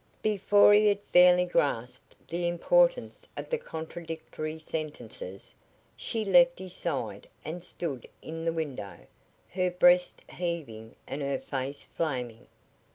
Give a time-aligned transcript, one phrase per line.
[0.23, 5.53] Before he had fairly grasped the importance of the contradictory sentences,
[5.95, 8.97] she left his side and stood in the window,
[9.49, 12.47] her breast heaving and her face flaming.